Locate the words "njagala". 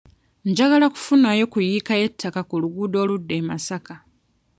0.49-0.85